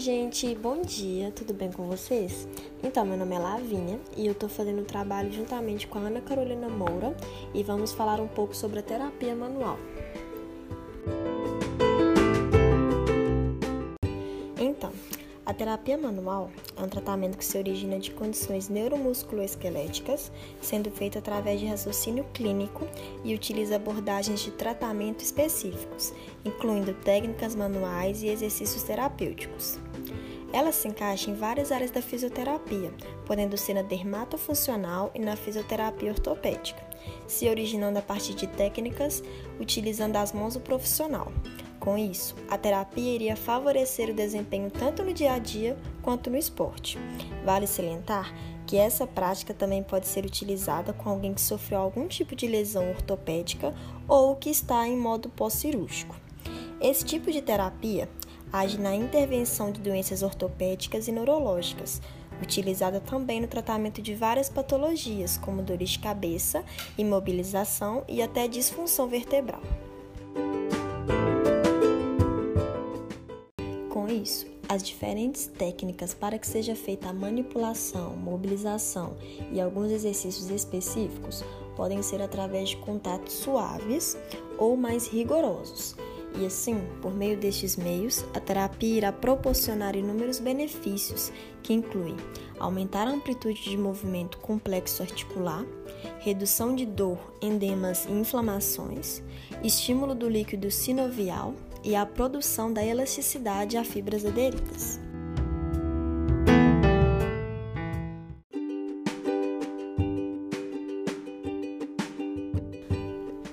gente, 0.00 0.54
bom 0.54 0.80
dia, 0.80 1.30
tudo 1.30 1.52
bem 1.52 1.70
com 1.70 1.86
vocês? 1.86 2.48
Então, 2.82 3.04
meu 3.04 3.18
nome 3.18 3.34
é 3.34 3.38
Lavínia 3.38 4.00
e 4.16 4.26
eu 4.26 4.34
tô 4.34 4.48
fazendo 4.48 4.80
o 4.80 4.84
trabalho 4.84 5.30
juntamente 5.30 5.86
com 5.86 5.98
a 5.98 6.02
Ana 6.02 6.22
Carolina 6.22 6.70
Moura 6.70 7.14
e 7.52 7.62
vamos 7.62 7.92
falar 7.92 8.18
um 8.18 8.26
pouco 8.26 8.56
sobre 8.56 8.78
a 8.78 8.82
terapia 8.82 9.36
manual. 9.36 9.78
Então, 14.58 14.90
a 15.44 15.52
terapia 15.52 15.98
manual 15.98 16.50
é 16.76 16.82
um 16.82 16.88
tratamento 16.88 17.36
que 17.36 17.44
se 17.44 17.58
origina 17.58 17.98
de 17.98 18.10
condições 18.12 18.70
neuromusculoesqueléticas, 18.70 20.32
sendo 20.62 20.90
feito 20.90 21.18
através 21.18 21.60
de 21.60 21.66
raciocínio 21.66 22.24
clínico 22.32 22.86
e 23.22 23.34
utiliza 23.34 23.76
abordagens 23.76 24.40
de 24.40 24.50
tratamento 24.50 25.22
específicos, 25.22 26.14
incluindo 26.42 26.94
técnicas 26.94 27.54
manuais 27.54 28.22
e 28.22 28.28
exercícios 28.28 28.82
terapêuticos. 28.82 29.78
Ela 30.52 30.72
se 30.72 30.88
encaixa 30.88 31.30
em 31.30 31.34
várias 31.34 31.70
áreas 31.70 31.90
da 31.90 32.02
fisioterapia, 32.02 32.92
podendo 33.26 33.56
ser 33.56 33.74
na 33.74 33.82
dermatofuncional 33.82 35.10
e 35.14 35.18
na 35.18 35.36
fisioterapia 35.36 36.10
ortopédica, 36.10 36.82
se 37.26 37.48
originando 37.48 37.98
a 37.98 38.02
partir 38.02 38.34
de 38.34 38.46
técnicas 38.46 39.22
utilizando 39.60 40.16
as 40.16 40.32
mãos 40.32 40.54
do 40.54 40.60
profissional, 40.60 41.32
com 41.80 41.96
isso, 41.96 42.36
a 42.50 42.58
terapia 42.58 43.14
iria 43.14 43.34
favorecer 43.34 44.10
o 44.10 44.14
desempenho 44.14 44.70
tanto 44.70 45.02
no 45.02 45.14
dia 45.14 45.32
a 45.32 45.38
dia 45.38 45.78
quanto 46.02 46.28
no 46.28 46.36
esporte. 46.36 46.98
Vale 47.42 47.66
salientar 47.66 48.34
que 48.66 48.76
essa 48.76 49.06
prática 49.06 49.54
também 49.54 49.82
pode 49.82 50.06
ser 50.06 50.26
utilizada 50.26 50.92
com 50.92 51.08
alguém 51.08 51.32
que 51.32 51.40
sofreu 51.40 51.80
algum 51.80 52.06
tipo 52.06 52.36
de 52.36 52.46
lesão 52.46 52.90
ortopédica 52.90 53.74
ou 54.06 54.36
que 54.36 54.50
está 54.50 54.86
em 54.86 54.96
modo 54.96 55.30
pós-cirúrgico. 55.30 56.14
Esse 56.82 57.02
tipo 57.02 57.32
de 57.32 57.40
terapia 57.40 58.10
age 58.52 58.78
na 58.78 58.94
intervenção 58.94 59.70
de 59.70 59.80
doenças 59.80 60.22
ortopédicas 60.22 61.08
e 61.08 61.12
neurológicas, 61.12 62.00
utilizada 62.42 63.00
também 63.00 63.40
no 63.40 63.46
tratamento 63.46 64.00
de 64.00 64.14
várias 64.14 64.48
patologias, 64.48 65.36
como 65.36 65.62
dores 65.62 65.90
de 65.90 65.98
cabeça, 65.98 66.64
imobilização 66.96 68.04
e 68.08 68.22
até 68.22 68.48
disfunção 68.48 69.08
vertebral. 69.08 69.62
isso, 74.10 74.46
as 74.68 74.82
diferentes 74.82 75.46
técnicas 75.46 76.12
para 76.14 76.38
que 76.38 76.46
seja 76.46 76.74
feita 76.74 77.08
a 77.08 77.12
manipulação, 77.12 78.16
mobilização 78.16 79.16
e 79.52 79.60
alguns 79.60 79.90
exercícios 79.90 80.50
específicos 80.50 81.44
podem 81.76 82.02
ser 82.02 82.20
através 82.20 82.70
de 82.70 82.76
contatos 82.78 83.32
suaves 83.34 84.16
ou 84.58 84.76
mais 84.76 85.06
rigorosos. 85.06 85.96
E 86.38 86.46
assim, 86.46 86.80
por 87.02 87.14
meio 87.14 87.36
destes 87.36 87.76
meios, 87.76 88.24
a 88.34 88.40
terapia 88.40 88.96
irá 88.98 89.12
proporcionar 89.12 89.96
inúmeros 89.96 90.38
benefícios, 90.38 91.32
que 91.62 91.72
incluem 91.72 92.16
aumentar 92.58 93.06
a 93.06 93.10
amplitude 93.10 93.62
de 93.62 93.76
movimento 93.76 94.38
complexo 94.38 95.02
articular, 95.02 95.64
redução 96.20 96.74
de 96.74 96.86
dor, 96.86 97.18
endemas 97.42 98.06
e 98.06 98.12
inflamações, 98.12 99.22
estímulo 99.62 100.14
do 100.14 100.28
líquido 100.28 100.70
sinovial, 100.70 101.54
e 101.82 101.96
a 101.96 102.04
produção 102.04 102.72
da 102.72 102.84
elasticidade 102.84 103.76
a 103.76 103.84
fibras 103.84 104.24
aderidas. 104.24 105.00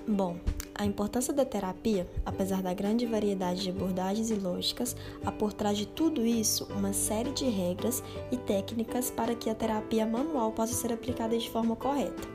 Bom, 0.05 0.37
a 0.77 0.85
importância 0.85 1.33
da 1.33 1.43
terapia, 1.43 2.07
apesar 2.25 2.61
da 2.61 2.73
grande 2.73 3.05
variedade 3.05 3.63
de 3.63 3.69
abordagens 3.69 4.29
e 4.29 4.35
lógicas, 4.35 4.95
há 5.25 5.31
por 5.31 5.51
trás 5.51 5.77
de 5.77 5.87
tudo 5.87 6.25
isso 6.25 6.67
uma 6.75 6.93
série 6.93 7.31
de 7.31 7.45
regras 7.45 8.03
e 8.31 8.37
técnicas 8.37 9.09
para 9.09 9.33
que 9.33 9.49
a 9.49 9.55
terapia 9.55 10.05
manual 10.05 10.51
possa 10.51 10.73
ser 10.73 10.93
aplicada 10.93 11.37
de 11.37 11.49
forma 11.49 11.75
correta. 11.75 12.27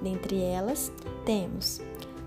Dentre 0.00 0.40
elas, 0.40 0.92
temos 1.24 1.80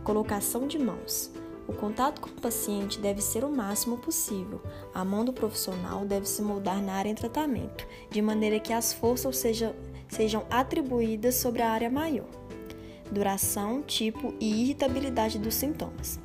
colocação 0.03 0.67
de 0.67 0.77
mãos. 0.77 1.31
O 1.67 1.73
contato 1.73 2.21
com 2.21 2.29
o 2.29 2.41
paciente 2.41 2.99
deve 2.99 3.21
ser 3.21 3.43
o 3.43 3.49
máximo 3.49 3.97
possível. 3.97 4.61
A 4.93 5.03
mão 5.03 5.25
do 5.25 5.33
profissional 5.33 6.05
deve 6.05 6.27
se 6.27 6.41
moldar 6.41 6.81
na 6.81 6.93
área 6.93 7.09
em 7.09 7.15
tratamento, 7.15 7.87
de 8.11 8.21
maneira 8.21 8.59
que 8.59 8.71
as 8.71 8.93
forças 8.93 9.37
sejam, 9.37 9.73
sejam 10.07 10.45
atribuídas 10.49 11.35
sobre 11.35 11.63
a 11.63 11.71
área 11.71 11.89
maior. 11.89 12.27
Duração, 13.11 13.81
tipo 13.81 14.33
e 14.39 14.63
irritabilidade 14.63 15.39
dos 15.39 15.55
sintomas. 15.55 16.19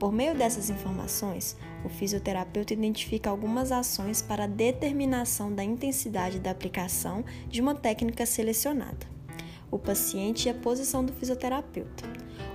Por 0.00 0.10
meio 0.10 0.34
dessas 0.34 0.70
informações, 0.70 1.56
o 1.84 1.88
fisioterapeuta 1.90 2.72
identifica 2.72 3.28
algumas 3.28 3.70
ações 3.70 4.22
para 4.22 4.46
determinação 4.46 5.52
da 5.52 5.62
intensidade 5.62 6.38
da 6.38 6.50
aplicação 6.50 7.22
de 7.48 7.60
uma 7.60 7.74
técnica 7.74 8.24
selecionada. 8.24 9.06
O 9.70 9.78
paciente 9.78 10.46
e 10.46 10.50
a 10.50 10.54
posição 10.54 11.04
do 11.04 11.12
fisioterapeuta. 11.12 12.04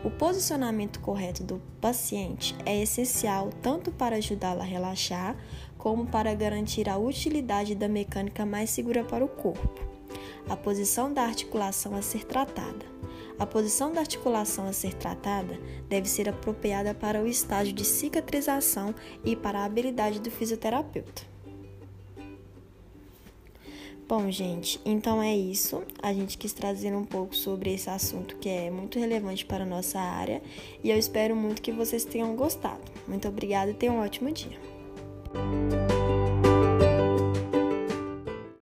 O 0.03 0.09
posicionamento 0.09 0.99
correto 0.99 1.43
do 1.43 1.61
paciente 1.79 2.55
é 2.65 2.81
essencial 2.81 3.49
tanto 3.61 3.91
para 3.91 4.15
ajudá-lo 4.15 4.61
a 4.61 4.65
relaxar, 4.65 5.35
como 5.77 6.07
para 6.07 6.33
garantir 6.33 6.89
a 6.89 6.97
utilidade 6.97 7.75
da 7.75 7.87
mecânica 7.87 8.43
mais 8.43 8.71
segura 8.71 9.03
para 9.03 9.23
o 9.23 9.27
corpo. 9.27 9.79
A 10.49 10.55
posição 10.55 11.13
da 11.13 11.21
articulação 11.21 11.95
a 11.95 12.01
ser 12.01 12.23
tratada. 12.23 12.85
A 13.37 13.45
posição 13.45 13.91
da 13.91 13.99
articulação 13.99 14.67
a 14.67 14.73
ser 14.73 14.93
tratada 14.93 15.59
deve 15.89 16.07
ser 16.07 16.29
apropriada 16.29 16.93
para 16.93 17.21
o 17.21 17.27
estágio 17.27 17.73
de 17.73 17.83
cicatrização 17.83 18.95
e 19.23 19.35
para 19.35 19.59
a 19.59 19.65
habilidade 19.65 20.19
do 20.19 20.31
fisioterapeuta. 20.31 21.35
Bom, 24.07 24.29
gente, 24.29 24.79
então 24.85 25.21
é 25.21 25.35
isso. 25.35 25.81
A 26.01 26.13
gente 26.13 26.37
quis 26.37 26.53
trazer 26.53 26.95
um 26.95 27.03
pouco 27.03 27.35
sobre 27.35 27.73
esse 27.73 27.89
assunto 27.89 28.35
que 28.37 28.47
é 28.47 28.69
muito 28.69 28.99
relevante 28.99 29.43
para 29.43 29.63
a 29.63 29.67
nossa 29.67 29.99
área 29.99 30.43
e 30.83 30.91
eu 30.91 30.97
espero 30.97 31.35
muito 31.35 31.61
que 31.61 31.71
vocês 31.71 32.05
tenham 32.05 32.35
gostado. 32.35 32.83
Muito 33.07 33.27
obrigada 33.27 33.71
e 33.71 33.73
tenham 33.73 33.95
um 33.95 34.01
ótimo 34.01 34.31
dia. 34.31 34.59